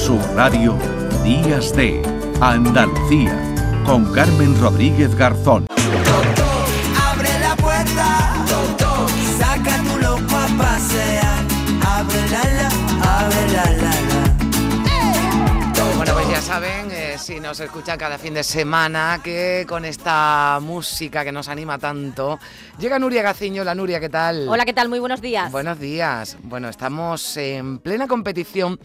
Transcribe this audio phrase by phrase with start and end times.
[0.00, 0.78] Sur Radio,
[1.22, 2.00] Días de
[2.40, 3.38] Andalucía,
[3.84, 5.66] con Carmen Rodríguez Garzón.
[5.68, 8.46] Abre la puerta,
[9.38, 11.44] saca tu loco a pasear.
[11.86, 12.68] Abre la la,
[13.20, 14.20] abre la la la.
[15.96, 20.60] Bueno, pues ya saben, eh, si nos escuchan cada fin de semana, que con esta
[20.62, 22.38] música que nos anima tanto,
[22.78, 23.64] llega Nuria Gaciño.
[23.64, 24.48] La Nuria, ¿qué tal?
[24.48, 24.88] Hola, ¿qué tal?
[24.88, 25.52] Muy buenos días.
[25.52, 26.38] Buenos días.
[26.42, 28.80] Bueno, estamos en plena competición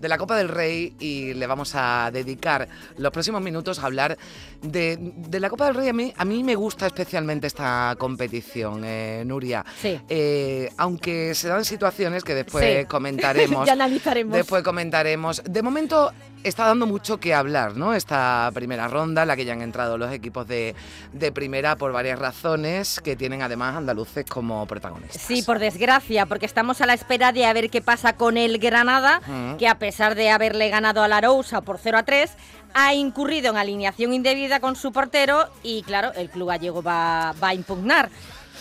[0.00, 4.16] de la Copa del Rey y le vamos a dedicar los próximos minutos a hablar
[4.62, 5.88] de, de la Copa del Rey.
[5.88, 9.64] A mí, a mí me gusta especialmente esta competición, eh, Nuria.
[9.80, 10.00] Sí.
[10.08, 12.84] Eh, aunque se dan situaciones que después Sí.
[12.88, 13.66] comentaremos.
[13.66, 14.34] Ya analizaremos.
[14.34, 15.42] Después comentaremos.
[15.44, 17.92] De momento está dando mucho que hablar, ¿no?
[17.92, 20.74] Esta primera ronda, en la que ya han entrado los equipos de,
[21.12, 25.20] de primera por varias razones, que tienen además andaluces como protagonistas.
[25.20, 28.58] Sí, por desgracia, porque estamos a la espera de a ver qué pasa con el
[28.58, 29.56] Granada, Mm.
[29.58, 32.30] que a pesar de haberle ganado a la Arousa por 0 a 3,
[32.74, 37.48] ha incurrido en alineación indebida con su portero y claro, el club gallego va, va
[37.48, 38.08] a impugnar.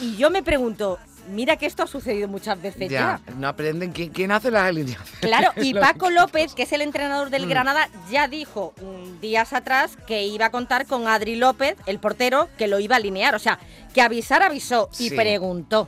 [0.01, 0.97] Y yo me pregunto,
[1.29, 3.19] mira que esto ha sucedido muchas veces ya.
[3.27, 5.19] Ya, no aprenden quién, quién hace las alineaciones.
[5.19, 7.49] Claro, y Paco López, que es el entrenador del Mm.
[7.49, 8.73] Granada, ya dijo
[9.21, 12.97] días atrás que iba a contar con Adri López, el portero, que lo iba a
[12.97, 13.35] alinear.
[13.35, 13.59] O sea,
[13.93, 15.15] que avisar avisó y Sí.
[15.15, 15.87] preguntó.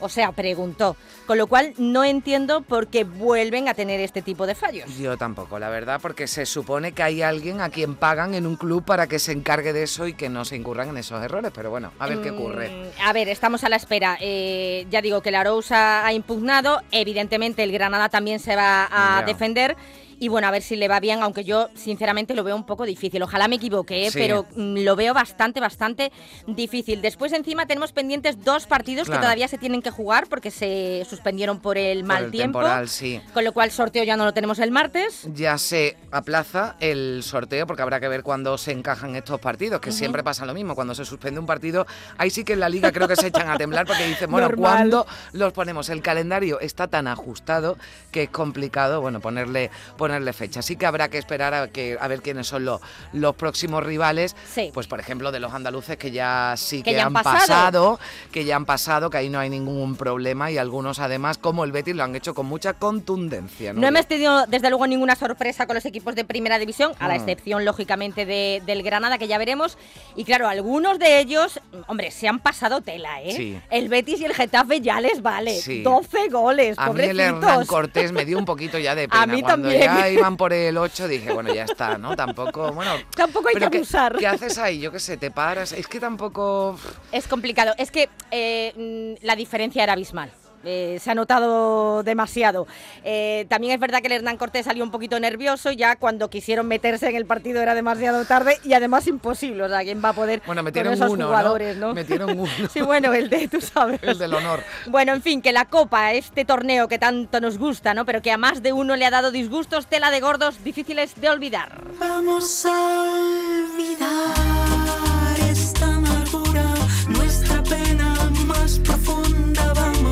[0.00, 0.96] O sea, preguntó.
[1.26, 4.96] Con lo cual no entiendo por qué vuelven a tener este tipo de fallos.
[4.98, 8.56] Yo tampoco, la verdad, porque se supone que hay alguien a quien pagan en un
[8.56, 11.52] club para que se encargue de eso y que no se incurran en esos errores.
[11.54, 12.70] Pero bueno, a ver qué ocurre.
[12.70, 14.16] Mm, A ver, estamos a la espera.
[14.20, 16.80] Eh, ya digo que la Arousa ha impugnado.
[16.90, 19.26] Evidentemente, el Granada también se va a Ya.
[19.26, 19.76] defender.
[20.20, 22.84] Y bueno, a ver si le va bien, aunque yo sinceramente lo veo un poco
[22.84, 23.22] difícil.
[23.22, 24.10] Ojalá me equivoque, ¿eh?
[24.10, 24.18] Sí.
[24.18, 26.12] pero mm, lo veo bastante, bastante
[26.46, 27.00] difícil.
[27.00, 29.20] Después encima tenemos pendientes dos partidos Claro.
[29.20, 32.58] que todavía se tienen que jugar porque se suspendieron por el Por mal el tiempo.
[32.60, 33.20] temporal, sí.
[33.32, 35.26] Con lo cual sorteo ya no lo tenemos el martes.
[35.34, 39.90] Ya se aplaza el sorteo porque habrá que ver cuándo se encajan estos partidos, que
[39.90, 40.74] siempre pasa lo mismo.
[40.74, 41.86] Cuando se suspende un partido,
[42.18, 44.48] ahí sí que en la liga creo que se echan a temblar porque dicen, bueno,
[44.48, 44.70] Normal.
[44.72, 45.88] ¿cuándo los ponemos?
[45.88, 47.78] El calendario está tan ajustado
[48.10, 49.70] que es complicado, bueno, ponerle,
[50.10, 50.60] ponerle fecha.
[50.60, 52.80] Así que habrá que esperar a, que, a ver quiénes son los,
[53.12, 54.34] los próximos rivales.
[54.52, 54.70] Sí.
[54.74, 57.38] Pues, por ejemplo, de los andaluces que ya sí que, Que ya han pasado.
[57.38, 58.00] pasado,
[58.32, 61.72] que ya han pasado, que ahí no hay ningún problema y algunos además, como el
[61.72, 63.72] Betis, lo han hecho con mucha contundencia.
[63.72, 63.88] No Nuria.
[63.90, 67.20] hemos tenido, desde luego, ninguna sorpresa con los equipos de primera división, a la Mm.
[67.20, 69.78] excepción, lógicamente, de- del Granada, que ya veremos.
[70.16, 73.32] Y claro, algunos de ellos, hombre, se han pasado tela, ¿eh?
[73.36, 73.60] Sí.
[73.70, 75.60] El Betis y el Getafe ya les vale.
[75.60, 75.82] Sí.
[75.82, 77.20] 12 goles, A mí el pobrecitos.
[77.50, 79.22] Hernán Cortés me dio un poquito ya de pena.
[79.22, 79.80] A mí Cuando también.
[79.82, 82.16] ya iban por el 8 dije, bueno, ya está, ¿no?
[82.16, 82.92] Tampoco, bueno...
[83.14, 84.16] Tampoco hay que pero ¿qué- abusar.
[84.16, 84.80] ¿qué, haces ahí?
[84.80, 85.72] Yo qué sé, te paras.
[85.72, 86.78] Es que tampoco...
[87.12, 87.74] Es complicado.
[87.78, 88.72] Es que eh,
[89.20, 90.32] mm, la diferencia era abismal.
[90.64, 92.66] Eh, se ha notado demasiado.
[93.02, 96.66] Eh, también es verdad que el Hernán Cortés salió un poquito nervioso, ya cuando quisieron
[96.68, 99.62] meterse en el partido era demasiado tarde y además imposible.
[99.62, 101.88] O sea, ¿quién va a poder Bueno, con metieron esos uno, jugadores, ¿no?
[101.88, 101.94] ¿no?
[101.94, 102.50] Metieron uno.
[102.72, 104.00] sí, bueno, el de, tú sabes.
[104.02, 104.62] El del honor.
[104.86, 108.04] Bueno, en fin, que la Copa, este torneo que tanto nos gusta, ¿no?
[108.04, 111.30] Pero que a más de uno le ha dado disgustos, tela de gordos, difíciles de
[111.30, 111.84] olvidar.
[111.98, 114.59] Vamos a olvidar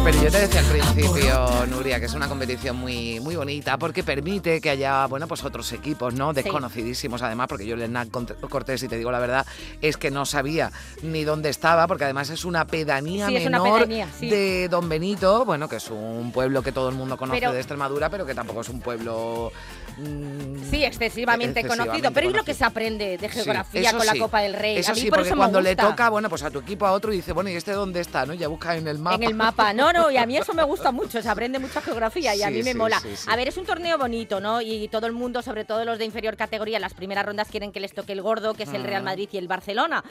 [0.04, 4.02] Pero yo te decía al principio, Nuria, que es una competición muy, muy bonita porque
[4.02, 6.32] permite que haya, bueno, pues otros equipos, ¿no?
[6.32, 9.44] Desconocidísimos además, porque yo el Hernán Cortés, y te digo la verdad,
[9.82, 10.72] es que no sabía
[11.02, 14.30] ni dónde estaba, porque además es una pedanía Sí, es una menor pedanía, sí.
[14.30, 17.58] de Don Benito, bueno, que es un pueblo que todo el mundo conoce Pero- de
[17.58, 19.52] Extremadura, pero que tampoco es un pueblo...
[19.98, 22.12] mm, Sí, excesivamente, conocido.
[22.12, 24.14] Pero es lo que se aprende de geografía con la.
[24.18, 24.78] Copa del Rey.
[24.78, 26.86] Eso a mí sí, por porque eso cuando le toca, bueno, pues a tu equipo
[26.86, 28.24] a otro y dice, bueno, ¿y este dónde está?
[28.26, 28.32] ¿No?
[28.34, 29.16] Ya busca en el mapa.
[29.16, 31.80] En el mapa, no, no, y a mí eso me gusta mucho, se aprende mucha
[31.80, 33.00] geografía y a mí me sí, mola.
[33.00, 33.08] sí.
[33.26, 34.60] A ver, es un torneo bonito, ¿no?
[34.60, 37.72] Y todo el mundo, sobre todo los de inferior categoría, en las primeras rondas quieren
[37.72, 39.04] que les toque el gordo, que es el Real Mm.
[39.04, 40.02] Madrid y el Barcelona.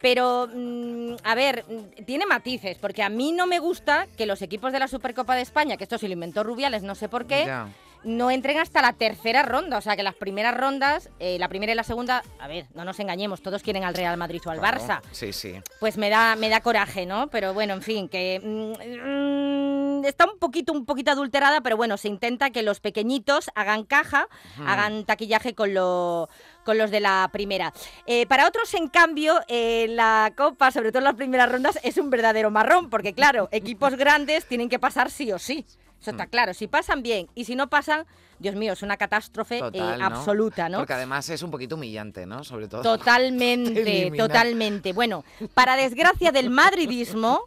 [0.00, 1.64] Pero, mm, a ver,
[2.06, 5.42] tiene matices, porque a mí no me gusta que los equipos de la Supercopa de
[5.42, 7.68] España, que esto se lo inventó Rubiales, no sé por qué, Ya.
[8.04, 9.78] No entren hasta la tercera ronda.
[9.78, 12.84] O sea, que las primeras rondas, eh, la primera y la segunda, a ver, no
[12.84, 14.78] nos engañemos, todos quieren al Real Madrid o al Claro.
[14.78, 15.60] Barça Sí, sí.
[15.80, 17.28] pues me da, me da coraje, ¿no?
[17.28, 21.96] Pero bueno, en fin, que mm, mm, está un poquito, un poquito adulterada, pero bueno,
[21.96, 24.28] se intenta que los pequeñitos hagan caja,
[24.66, 26.28] hagan taquillaje con lo
[26.64, 27.72] con los de la primera.
[28.06, 31.96] Eh, para otros, en cambio, eh, la Copa, sobre todo en las primeras rondas, es
[31.96, 35.64] un verdadero marrón, porque claro, equipos grandes tienen que pasar sí o sí.
[36.00, 36.54] Eso está claro.
[36.54, 38.06] Si pasan bien y si no pasan,
[38.38, 40.78] Dios mío, es una catástrofe eh, absoluta, ¿no?
[40.78, 42.44] Porque además es un poquito humillante, ¿no?
[42.44, 42.82] Sobre todo.
[42.96, 44.92] Totalmente, totalmente.
[44.92, 45.24] Bueno,
[45.54, 47.40] para desgracia del madridismo,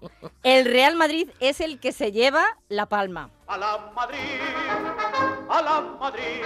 [0.44, 3.30] el Real Madrid es el que se lleva la palma.
[3.48, 4.18] a la Madrid,
[5.50, 6.42] a la Madrid.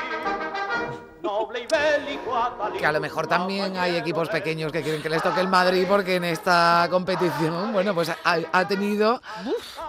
[2.77, 5.85] Que a lo mejor también hay equipos pequeños que quieren que les toque el Madrid
[5.87, 8.17] porque en esta competición, bueno, pues ha,
[8.51, 9.21] ha tenido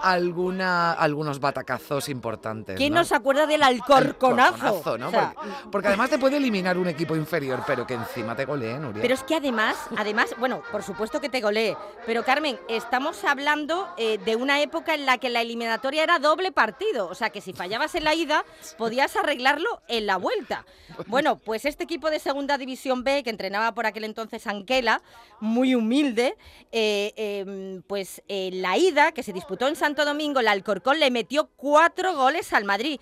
[0.01, 2.77] alguna, algunos batacazos importantes.
[2.77, 2.99] ¿Quién ¿no?
[2.99, 4.67] no se acuerda del alcorconazo?
[4.67, 5.07] Alcorconazo, ¿no?
[5.07, 8.45] O sea, porque, porque además te puede eliminar un equipo inferior, pero que encima te
[8.45, 9.01] golee, Nuria.
[9.01, 11.75] Pero es que además, además, bueno, por supuesto que te golee,
[12.05, 16.51] pero Carmen, estamos hablando eh, de una época en la que la eliminatoria era doble
[16.51, 18.45] partido, o sea que si fallabas en la ida,
[18.77, 20.65] podías arreglarlo en la vuelta.
[21.07, 25.01] Bueno, pues este equipo de Segunda División B, que entrenaba por aquel entonces Anquela,
[25.39, 26.37] muy humilde,
[26.71, 31.11] eh, eh, pues en la ida, que se disputó en Santo Domingo, el Alcorcón le
[31.11, 32.99] metió cuatro goles al Madrid.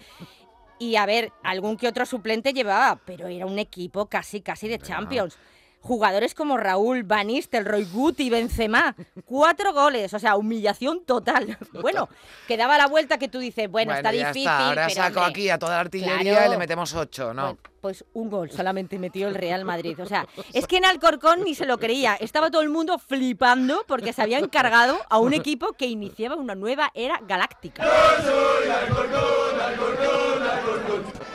[0.80, 4.80] Y a ver, algún que otro suplente llevaba, pero era un equipo casi, casi de
[4.80, 5.38] Champions.
[5.86, 8.96] Jugadores como Raúl, Van Nistelrooy, Guti, Benzema.
[9.24, 11.58] Cuatro goles, o sea, humillación total.
[11.86, 12.10] Bueno,
[12.48, 15.60] quedaba la vuelta que tú dices, bueno, está difícil, Ahora pero saco hombre, aquí a
[15.60, 16.48] toda la artillería claro.
[16.48, 17.58] y le metemos ocho, ¿no?
[17.86, 20.00] pues un gol solamente metió el Real Madrid.
[20.02, 22.16] O sea, es que en Alcorcón ni se lo creía.
[22.16, 26.56] Estaba todo el mundo flipando porque se había encargado a un equipo que iniciaba una
[26.56, 27.84] nueva era galáctica.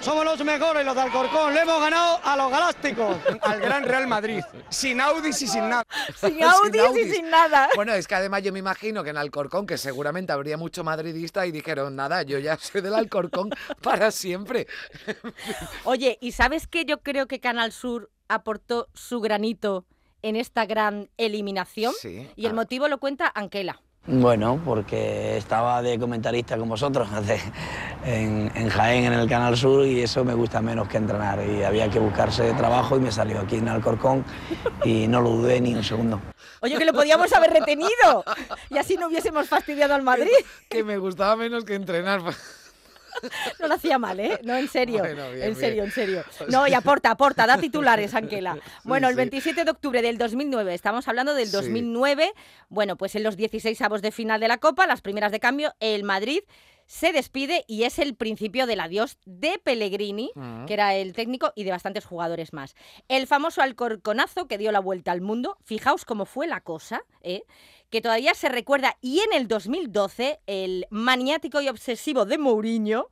[0.00, 1.52] Somos los mejores, los de Alcorcón.
[1.52, 4.42] Le hemos ganado a los galácticos, al Gran Real Madrid.
[4.70, 5.84] Sin Audis y sin nada.
[6.16, 7.14] Sin Audis y Audis.
[7.14, 7.68] sin nada.
[7.76, 11.46] Bueno, es que además yo me imagino que en Alcorcón, que seguramente habría mucho madridista,
[11.46, 13.50] y dijeron, nada, yo ya soy del Alcorcón
[13.82, 14.66] para siempre.
[15.84, 19.84] Oye, ¿y sabes que yo creo que Canal Sur aportó su granito
[20.22, 21.92] en esta gran eliminación?
[22.00, 22.26] Sí.
[22.36, 22.54] Y el Ah.
[22.54, 23.82] motivo lo cuenta Anquela.
[24.06, 27.08] Bueno, porque estaba de comentarista con vosotros
[28.04, 31.38] en Jaén, en el Canal Sur, y eso me gusta menos que entrenar.
[31.46, 34.24] Y había que buscarse trabajo y me salió aquí en Alcorcón
[34.84, 36.20] y no lo dudé ni un segundo.
[36.60, 38.24] Oye, que lo podíamos haber retenido.
[38.68, 40.30] Y así no hubiésemos fastidiado al Madrid.
[40.68, 42.20] Que me gustaba menos que entrenar.
[43.60, 44.40] No lo hacía mal, ¿eh?
[44.44, 44.98] No, en serio.
[45.00, 45.84] Bueno, bien, en serio, bien.
[45.86, 46.24] en serio.
[46.48, 48.58] No, y aporta, aporta, da titulares, Anquela.
[48.84, 49.18] Bueno, el sí.
[49.18, 51.52] 27 de octubre del 2009, estamos hablando del Sí.
[51.52, 52.32] 2009,
[52.68, 55.74] bueno, pues en los 16 avos de final de la Copa, las primeras de cambio,
[55.80, 56.40] el Madrid
[56.86, 60.64] se despide y es el principio del adiós de Pellegrini, Mm.
[60.66, 62.74] que era el técnico, y de bastantes jugadores más.
[63.08, 67.42] El famoso Alcorconazo que dio la vuelta al mundo, fijaos cómo fue la cosa, ¿eh?
[67.90, 73.08] Que todavía se recuerda, y en el 2012, el maniático y obsesivo de Mourinho,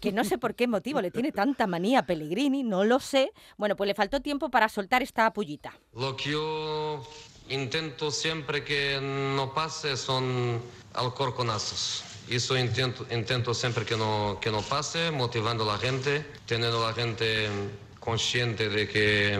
[0.00, 3.32] que no sé por qué motivo le tiene tanta manía a Pellegrini, no lo sé,
[3.56, 5.78] bueno, pues le faltó tiempo para soltar esta pullita.
[5.94, 7.02] Lo que yo
[7.48, 10.60] intento siempre que no pase son
[10.94, 12.04] alcorconazos.
[12.28, 16.88] Eso intento, intento siempre que no, que no pase, motivando a la gente, teniendo a
[16.88, 17.50] la gente
[18.04, 19.32] consciente de que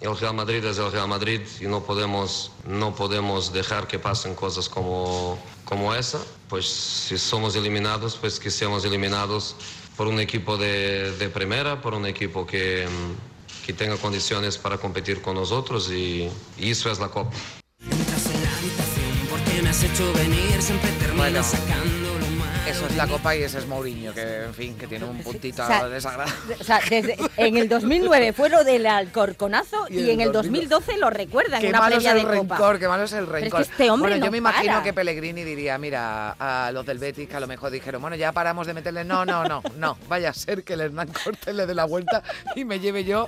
[0.00, 4.34] el Real Madrid es el Real Madrid y no podemos, no podemos dejar que pasen
[4.36, 6.20] cosas como, como esa.
[6.48, 9.56] Pues si somos eliminados, pues que seamos eliminados
[9.96, 12.86] por un equipo de, de primera, por un equipo que,
[13.66, 17.32] que tenga condiciones para competir con nosotros y, y eso es la Copa.
[21.16, 21.42] Bueno.
[22.72, 25.62] Eso es la copa y ese es Mourinho, que en fin, que tiene un puntito
[25.62, 26.56] O sea, desagradable.
[26.58, 30.62] O sea, desde, en el 2009 fue lo del Alcorconazo Y y, en el 2012
[30.62, 32.54] 2012 lo recuerdan en Qué una malo es previa el de Copa.
[32.56, 33.60] rencor, qué malo es el es que rencor.
[33.60, 34.82] este hombre bueno, yo no me imagino para.
[34.82, 38.32] que Pellegrini diría, mira, a los del Betis que a lo mejor dijeron, bueno, ya
[38.32, 41.66] paramos de meterle, no, no, no, no, vaya a ser que el Hernán Cortés le
[41.66, 42.22] dé la vuelta
[42.54, 43.26] y me lleve yo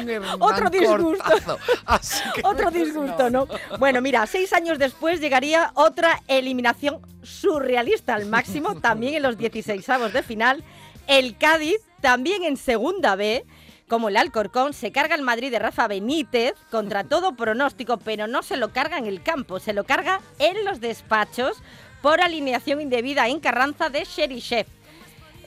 [0.00, 1.58] un Hernán Otro disgusto.
[1.86, 3.46] Así que Otro disgusto, ¿no?
[3.78, 9.88] Bueno, mira, seis años después llegaría otra eliminación surrealista al máximo, también en los 16
[9.88, 10.64] avos de final.
[11.06, 13.44] El Cádiz, también en segunda B,
[13.88, 18.42] como el Alcorcón, se carga el Madrid de Rafa Benítez contra todo pronóstico, pero no
[18.42, 21.56] se lo carga en el campo, se lo carga en los despachos
[22.02, 24.66] por alineación indebida en Carranza de Sherishev.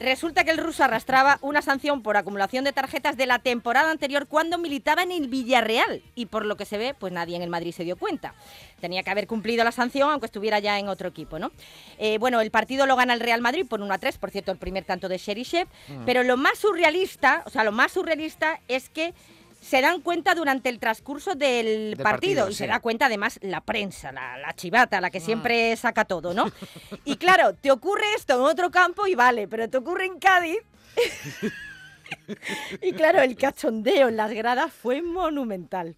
[0.02, 4.26] Resulta que el ruso arrastraba una sanción por acumulación de tarjetas de la temporada anterior
[4.26, 7.52] cuando militaba en el Villarreal y por lo que se ve, pues nadie en el
[7.52, 8.34] Madrid se dio cuenta.
[8.80, 11.52] Tenía que haber cumplido la sanción aunque estuviera ya en otro equipo, ¿no?
[12.00, 14.52] Eh, bueno, el partido lo gana el Real Madrid por 1 a 3, por cierto,
[14.52, 15.68] el primer tanto de Sherishev,
[16.04, 19.14] pero lo más surrealista, o sea, lo más surrealista es que
[19.62, 22.58] se dan cuenta durante el transcurso del, Del partido, partido, y sí.
[22.58, 26.52] se da cuenta además la prensa, la, la chivata, la que siempre saca todo, ¿no?
[27.06, 30.58] Y claro, te ocurre esto en otro campo y vale, pero te ocurre en Cádiz.
[32.82, 35.96] y claro, el cachondeo en las gradas fue monumental.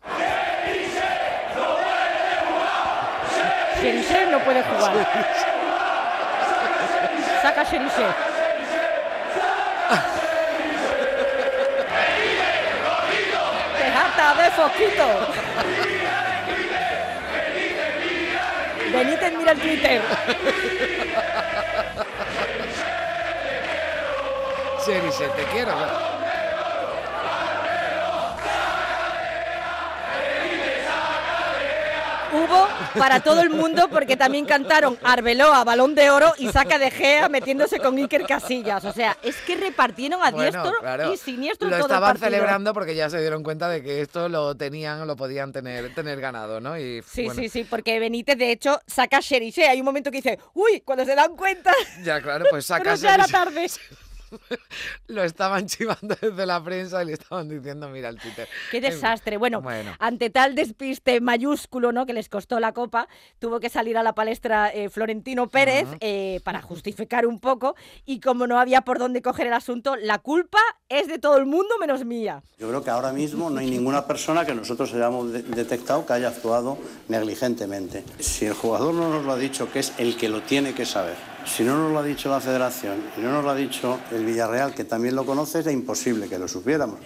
[3.82, 4.94] Sherishev no puede jugar.
[7.42, 8.14] Saca Sherishev.
[14.34, 15.06] ¡Dejata de foquito!
[18.92, 20.02] Benítez mira el Twitter.
[24.80, 26.13] Seri, se te quiero.
[32.98, 37.30] Para todo el mundo porque también cantaron Arbeloa, Balón de Oro y Saca de Gea
[37.30, 38.84] metiéndose con Iker Casillas.
[38.86, 41.14] O sea, es que repartieron a Bueno, diestro claro.
[41.14, 42.30] y siniestro Lo todo el estaban partido.
[42.32, 46.20] celebrando porque ya se dieron cuenta de que esto lo tenían, lo podían tener, tener
[46.20, 46.78] ganado, ¿no?
[46.78, 49.68] Y Sí, bueno, sí, sí, porque Benítez de hecho saca Sheriche.
[49.68, 51.72] Hay un momento que dice, uy, cuando se dan cuenta,
[52.04, 52.70] Ya, claro, pues
[53.04, 53.68] era tarde.
[55.08, 58.48] lo estaban chivando desde la prensa y le estaban diciendo, mira el Twitter.
[58.72, 59.38] Qué desastre.
[59.38, 59.92] Bueno, Bueno.
[60.00, 62.06] ante tal despiste mayúsculo, ¿no?
[62.06, 63.08] Que les costó la copa,
[63.40, 67.76] tuvo que salir a la palestra eh, Florentino Pérez eh, para justificar un poco.
[68.06, 70.60] Y como no había por dónde coger el asunto, la culpa
[70.90, 72.42] es de todo el mundo menos mía.
[72.58, 76.14] Yo creo que ahora mismo no hay ninguna persona que nosotros hayamos de- detectado que
[76.14, 78.04] haya actuado negligentemente.
[78.20, 80.86] Si el jugador no nos lo ha dicho, que es el que lo tiene que
[80.86, 84.00] saber, si no nos lo ha dicho la federación y no nos lo ha dicho
[84.12, 87.00] el Villarreal, que también lo conoce, es imposible que lo supiéramos.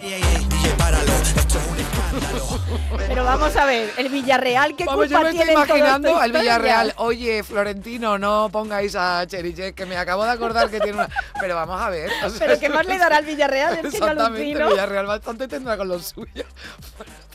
[3.08, 6.32] Pero vamos a ver, el Villarreal, ¿qué Vamos, yo culpa me tiene estoy imaginando al?
[6.32, 6.94] Villarreal.
[6.96, 11.08] Oye, Florentino, no pongáis a Cheriche, que me acabo de acordar que tiene una.
[11.40, 12.10] Pero vamos a ver.
[12.24, 13.74] o sea, Pero ¿qué más le dará al Villarreal?
[13.74, 14.68] Es que yo Exactamente, el.
[14.68, 16.44] Villarreal bastante tendrá con lo suyo.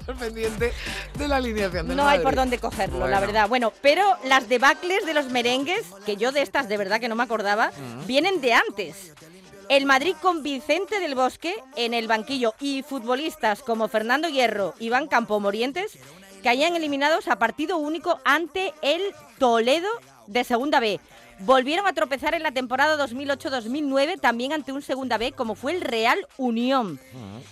[0.03, 0.73] Estar pendiente
[1.17, 3.47] de la alineación del No hay por dónde cogerlo, la verdad.
[3.47, 7.15] Bueno, pero las debacles de los merengues, que yo de estas de verdad que no
[7.15, 7.71] me acordaba,
[8.05, 9.13] vienen de antes.
[9.69, 15.07] El Madrid con Vicente del Bosque en el banquillo y futbolistas como Fernando Hierro, Iván
[15.07, 15.97] Campo Morientes
[16.43, 19.01] caían eliminados a partido único ante el
[19.39, 19.87] Toledo
[20.27, 20.99] de Segunda B.
[21.39, 25.81] Volvieron a tropezar en la temporada 2008-2009 también ante un Segunda B como fue el
[25.81, 26.99] Real Unión.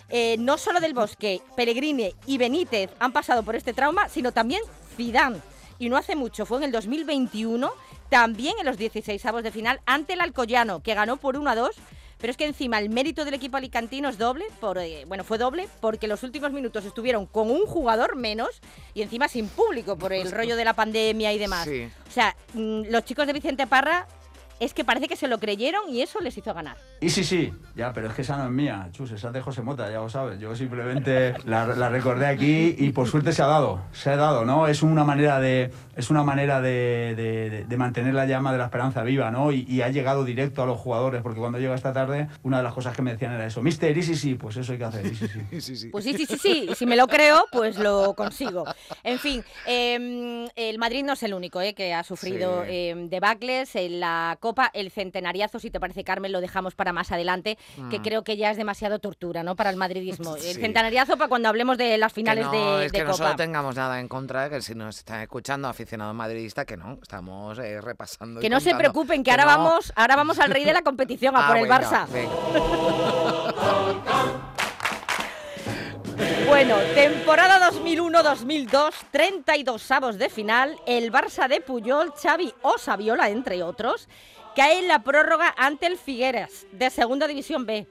[0.09, 4.61] Eh, no solo del Bosque, Pellegrini y Benítez han pasado por este trauma, sino también
[4.95, 5.39] Zidane.
[5.79, 7.71] Y no hace mucho, fue en el 2021,
[8.09, 11.55] también en los 16 avos de final ante el Alcoyano, que ganó por 1 a
[11.55, 11.75] 2.
[12.21, 15.39] Pero es que encima el mérito del equipo alicantino es doble, por, eh, bueno, fue
[15.39, 18.61] doble, porque los últimos minutos estuvieron con un jugador menos
[18.93, 21.65] y encima sin público por el rollo de la pandemia y demás.
[21.65, 21.89] Sí.
[22.07, 24.07] O sea, mm, los chicos de Vicente Parra
[24.61, 26.77] es que parece que se lo creyeron y eso les hizo ganar.
[27.01, 29.41] Y sí, sí, ya, pero es que esa no es mía, chus, esa es de
[29.41, 30.39] José Mota, ya lo sabes.
[30.39, 34.45] Yo simplemente la, la recordé aquí y por suerte se ha dado, se ha dado,
[34.45, 34.67] ¿no?
[34.67, 39.01] Es una manera de, es una manera de, de- mantener la llama de la esperanza
[39.01, 39.51] viva, ¿no?
[39.51, 42.63] Y, y ha llegado directo a los jugadores, porque cuando llega esta tarde, una de
[42.63, 44.83] las cosas que me decían era eso, mister, y sí, sí, pues eso hay que
[44.83, 45.41] hacer, y sí, sí.
[45.61, 45.89] Sí, sí.
[45.89, 46.67] Pues sí, sí, sí, sí.
[46.71, 48.65] Y si me lo creo, pues lo consigo.
[49.03, 52.67] En fin, eh, el Madrid no es el único eh, que ha sufrido Sí.
[52.71, 54.50] eh, debacles en la Copa.
[54.74, 57.58] El centenariazo, si te parece, Carmen, lo dejamos para más adelante,
[57.89, 59.55] que creo que ya es demasiado tortura ¿no?
[59.55, 60.36] para el madridismo.
[60.41, 60.43] El Mm.
[60.43, 60.53] Sí.
[60.62, 63.24] centenariazo para cuando hablemos de las finales que no, de, es de que no Copa.
[63.25, 67.58] solo tengamos nada en contra, que si nos están escuchando aficionados madridistas, que no, estamos
[67.60, 68.39] eh, repasando.
[68.41, 68.91] Que no se contando.
[68.93, 69.50] preocupen, que, ahora, no.
[69.50, 72.08] vamos, ahora vamos al rey de la competición, a Ah, por el venga, Barça.
[72.10, 72.31] venga.
[76.48, 83.63] Bueno, temporada 2001-2002, 32 avos de final, el Barça de Puyol, Xavi o Saviola, entre
[83.63, 84.10] otros,
[84.55, 87.88] cae en la prórroga ante el Figueras, de Segunda División B.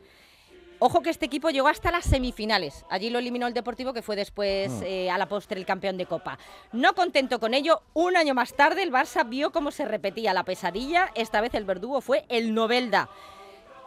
[0.82, 2.86] Ojo que este equipo llegó hasta las semifinales.
[2.88, 6.06] Allí lo eliminó el Deportivo, que fue después eh, a la postre el campeón de
[6.06, 6.38] Copa.
[6.72, 10.44] No contento con ello, un año más tarde el Barça vio cómo se repetía la
[10.44, 11.10] pesadilla.
[11.14, 13.10] Esta vez el verdugo fue el Novelda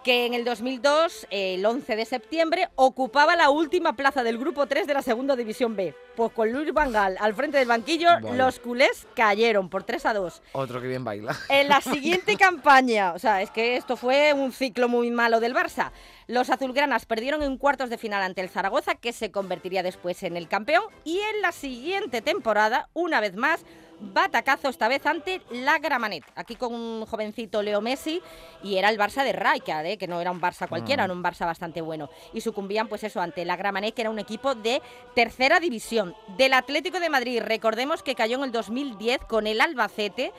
[0.04, 4.68] que en el 2002, eh, el 11 de septiembre, ocupaba la última plaza del Grupo
[4.68, 5.96] 3 de la Segunda División B.
[6.16, 10.42] Pues con Luis Vangal al frente del banquillo, los culés cayeron por 3 a 2.
[10.52, 11.36] Otro que bien baila.
[11.50, 15.56] En la siguiente campaña, o sea, es que esto fue un ciclo muy malo del
[15.56, 15.92] Barça.
[16.28, 20.38] Los azulgranas perdieron en cuartos de final ante el Zaragoza, que se convertiría después en
[20.38, 20.84] el campeón.
[21.04, 23.66] Y en la siguiente temporada, una vez más,
[24.14, 26.24] batacazo esta vez ante la Gramanet.
[26.36, 28.22] Aquí con un jovencito Leo Messi
[28.64, 29.98] y era el Barça de Rijkaard, ¿eh?
[29.98, 32.10] que no era un Barça cualquiera, era un Barça bastante bueno.
[32.34, 34.82] Y sucumbían pues eso ante la Gramanet, que era un equipo de
[35.16, 36.16] tercera división.
[36.38, 40.34] Del Atlético de Madrid, recordemos que cayó en el 2010 con el Albacete.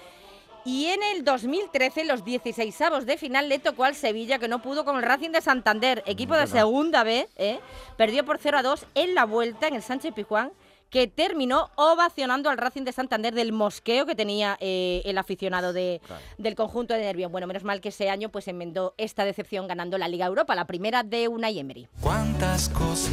[0.66, 4.62] Y en el 2013, los 16 avos de final, le tocó al Sevilla, que no
[4.62, 7.60] pudo con el Racing de Santander, equipo de segunda B, ¿eh?
[7.98, 10.52] perdió por 0 a 2 en la vuelta en el Sánchez Pijuán,
[10.90, 16.00] que terminó ovacionando al Racing de Santander del mosqueo que tenía eh, el aficionado de-
[16.38, 17.32] del conjunto de Nervión.
[17.32, 20.66] Bueno, menos mal que ese año pues enmendó esta decepción ganando la Liga Europa, la
[20.66, 21.88] primera de Unai Emery.
[22.00, 23.12] Cuántas cosas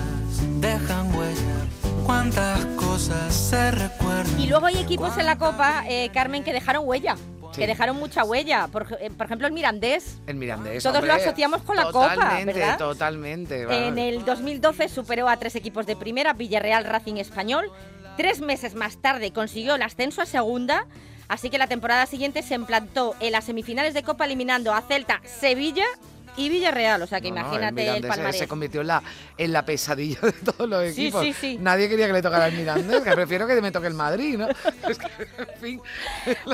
[0.60, 1.68] dejan huella,
[2.06, 4.40] cuántas cosas se recuerdan.
[4.40, 7.16] Y luego hay equipos en la Copa, eh, Carmen, que dejaron huella.
[7.52, 7.62] Sí.
[7.62, 8.68] Que dejaron mucha huella.
[8.68, 10.20] Por, eh, por ejemplo, el Mirandés.
[10.28, 10.84] El Mirandés.
[10.84, 12.78] Todos lo asociamos con la Copa, Totalmente, ¿verdad?
[12.78, 13.88] Totalmente.
[13.88, 17.70] En el 2012 superó a tres equipos de primera, Villarreal Racing Español.
[18.18, 20.86] Tres meses más tarde consiguió el ascenso a segunda.
[21.28, 25.22] Así que la temporada siguiente se implantó en las semifinales de Copa eliminando a Celta,
[25.24, 25.86] Sevilla
[26.38, 27.02] y Villarreal.
[27.02, 28.40] O sea que No, no, imagínate el, Mirandés se- palmarés.
[28.40, 29.04] se convirtió en la,
[29.38, 31.24] en la pesadilla de todos los Sí, equipos.
[31.24, 31.58] sí, sí.
[31.60, 34.48] Nadie quería que le tocara el Mirandés, que prefiero que me toque el Madrid, ¿no?
[34.90, 35.08] Es que,
[35.38, 35.82] en fin.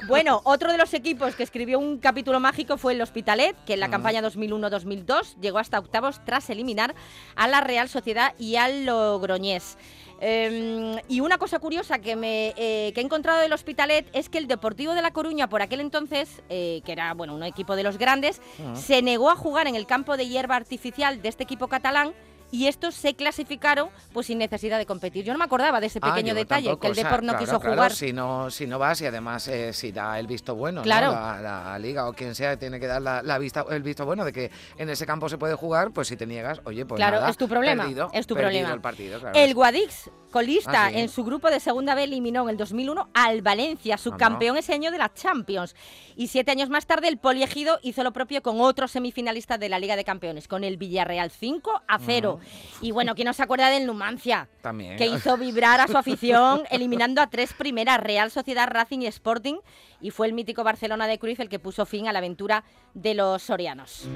[0.08, 3.80] Bueno, otro de los equipos que escribió un capítulo mágico fue el Hospitalet, que en
[3.80, 6.96] la campaña 2001-2002 llegó hasta octavos tras eliminar
[7.36, 9.78] a la Real Sociedad y al Logroñés.
[10.20, 14.38] Eh, y una cosa curiosa que, me, eh, que he encontrado del Hospitalet es que
[14.38, 17.84] el Deportivo de La Coruña, por aquel entonces, eh, que era bueno un equipo de
[17.84, 18.76] los grandes, Ah.
[18.76, 22.14] se negó a jugar en el campo de hierba artificial de este equipo catalán.
[22.52, 25.26] Y estos se clasificaron pues sin necesidad de competir.
[25.26, 27.24] Yo no me acordaba de ese Ah, pequeño detalle, tampoco, que el o sea, Depor
[27.24, 27.92] no claro, quiso claro, jugar.
[27.94, 30.84] Si no, si no vas y además eh, si da el visto bueno, ¿no?
[30.84, 31.12] Claro.
[31.12, 34.24] la, la liga o quien sea tiene que dar la, la vista, el visto bueno
[34.24, 37.18] de que en ese campo se puede jugar, pues si te niegas, oye, pues claro,
[37.18, 37.84] nada, es tu problema.
[37.84, 38.72] perdido, es tu problema.
[38.74, 39.38] el partido, claro.
[39.38, 41.00] el Guadix, colista Ah, sí.
[41.00, 44.92] en su grupo de segunda B, eliminó en el 2001 al Valencia, subcampeón ese año
[44.92, 45.76] de la Champions.
[46.16, 49.80] Y siete años más tarde, el Poliegido hizo lo propio con otro semifinalista de la
[49.80, 52.37] Liga de Campeones, con el Villarreal 5 a 0.
[52.82, 54.48] Y bueno, ¿quién no se acuerda del Numancia?
[54.62, 54.98] También.
[54.98, 59.56] Que hizo vibrar a su afición, eliminando a tres primeras, Real Sociedad, Racing y Sporting.
[60.02, 62.64] Y fue el mítico Barcelona de Cruyff el que puso fin a la aventura
[62.94, 64.08] de los sorianos.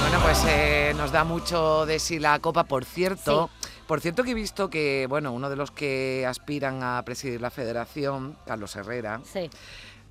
[0.00, 3.50] Bueno, pues eh, nos da mucho de sí la Copa, por cierto.
[3.86, 7.50] Por cierto que he visto que, bueno, uno de los que aspiran a presidir la
[7.50, 9.50] federación, Carlos Herrera, Sí.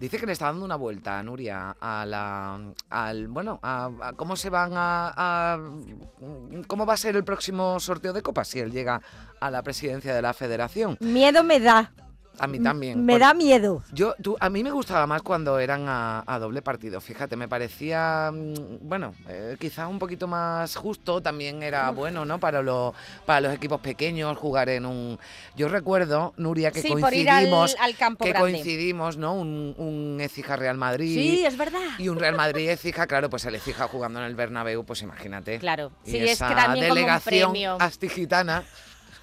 [0.02, 4.36] Dice que le está dando una vuelta a Nuria a la, al, bueno, a, cómo
[4.36, 5.60] se van a, a-
[6.68, 9.02] cómo va a ser el próximo sorteo de Copa si él llega
[9.40, 10.98] a la presidencia de la federación.
[11.00, 11.92] Miedo me da.
[12.40, 13.06] A mí también.
[13.06, 13.84] Me da miedo.
[13.92, 17.48] Yo, tú, a mí me gustaba más cuando eran a, a doble partido, fíjate, me
[17.48, 22.40] parecía, mm, bueno, eh, quizás un poquito más justo, también era bueno, ¿no?
[22.40, 22.94] Para, los
[23.26, 25.20] para los equipos pequeños jugar en un...
[25.56, 28.52] Yo recuerdo, Nuria, que Sí, ir al- coincidimos, al campo que grande.
[28.54, 29.34] coincidimos, ¿no?
[29.36, 31.14] Un, un Écija Real Madrid.
[31.16, 31.80] Sí, es verdad.
[32.00, 35.60] Y un Real Madrid Écija, claro, pues el Écija jugando en el Bernabéu, pues imagínate.
[35.60, 37.78] Claro, Y sí, es que esa también como un delegación premio.
[37.80, 38.64] astigitana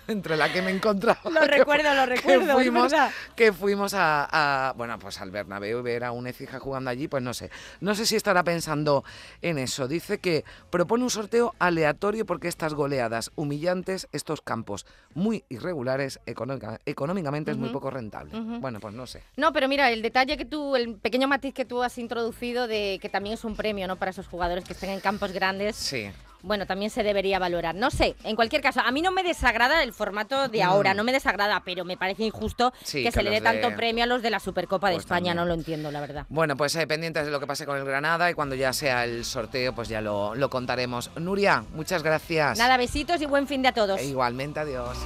[0.12, 1.20] entre la que me encontraba.
[1.30, 3.10] Lo recuerdo, lo recuerdo, Que fuimos, verdad.
[3.36, 7.22] que fuimos a, a- bueno, pues al Bernabéu ver a un Écija jugando allí, pues
[7.22, 7.50] no sé.
[7.80, 9.04] No sé si estará pensando
[9.42, 9.86] en eso.
[9.86, 16.80] Dice que propone un sorteo aleatorio porque estas goleadas humillantes, estos campos muy irregulares, económica-
[16.86, 18.32] económicamente es muy poco rentable.
[18.60, 19.22] Bueno, pues no sé.
[19.36, 22.98] No, pero mira, el detalle que tú, el pequeño matiz que tú has introducido de
[23.02, 23.96] que también es un premio, ¿no?
[23.96, 25.76] Para esos jugadores que estén en campos grandes.
[25.76, 26.10] Sí.
[26.42, 27.74] Bueno, también se debería valorar.
[27.74, 31.04] No sé, en cualquier caso, a mí no me desagrada el formato de ahora, no
[31.04, 32.84] me desagrada, pero me parece injusto Mm.
[32.84, 34.94] Sí, que, que se le dé de- tanto premio a los de la Supercopa de
[34.96, 35.36] Pues España, también.
[35.36, 36.26] no lo entiendo, la verdad.
[36.28, 39.04] Bueno, pues eh, pendientes de lo que pase con el Granada y cuando ya sea
[39.04, 41.10] el sorteo, pues ya lo, lo contaremos.
[41.16, 42.56] Nuria, muchas gracias.
[42.58, 44.00] Nada, besitos y buen fin de a todos.
[44.00, 44.96] E igualmente, adiós.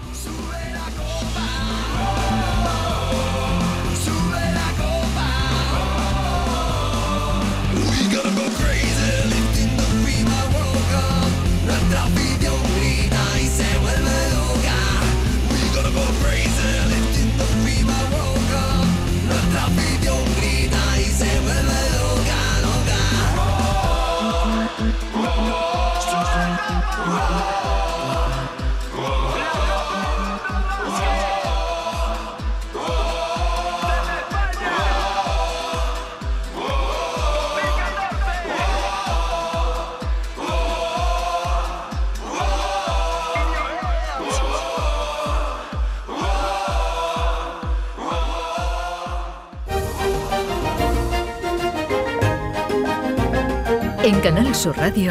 [54.22, 55.10] Canal Sur Radio,